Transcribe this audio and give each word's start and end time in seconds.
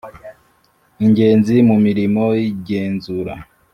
ingenzi 1.05 1.55
mu 1.67 1.75
mirimo 1.85 2.23
y 2.39 2.43
igenzura 2.51 3.33